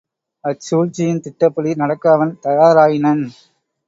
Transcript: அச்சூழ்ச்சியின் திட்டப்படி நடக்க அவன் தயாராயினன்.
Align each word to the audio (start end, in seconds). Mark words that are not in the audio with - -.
அச்சூழ்ச்சியின் 0.43 1.19
திட்டப்படி 1.19 1.73
நடக்க 1.75 2.13
அவன் 2.13 2.39
தயாராயினன். 2.41 3.23